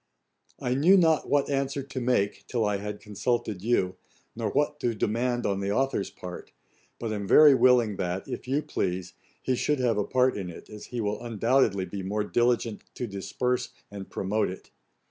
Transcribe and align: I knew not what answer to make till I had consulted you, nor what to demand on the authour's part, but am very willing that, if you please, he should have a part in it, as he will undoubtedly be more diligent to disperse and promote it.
I 0.59 0.73
knew 0.73 0.97
not 0.97 1.29
what 1.29 1.47
answer 1.47 1.83
to 1.83 2.01
make 2.01 2.45
till 2.47 2.65
I 2.65 2.77
had 2.77 3.01
consulted 3.01 3.61
you, 3.61 3.97
nor 4.35 4.49
what 4.49 4.79
to 4.79 4.95
demand 4.95 5.45
on 5.45 5.59
the 5.59 5.71
authour's 5.71 6.09
part, 6.09 6.51
but 6.97 7.13
am 7.13 7.27
very 7.27 7.53
willing 7.53 7.97
that, 7.97 8.27
if 8.27 8.47
you 8.47 8.63
please, 8.63 9.13
he 9.43 9.55
should 9.55 9.77
have 9.77 9.99
a 9.99 10.03
part 10.03 10.35
in 10.35 10.49
it, 10.49 10.71
as 10.71 10.85
he 10.87 11.01
will 11.01 11.21
undoubtedly 11.21 11.85
be 11.85 12.01
more 12.01 12.23
diligent 12.23 12.81
to 12.95 13.05
disperse 13.05 13.69
and 13.91 14.09
promote 14.09 14.49
it. 14.49 14.71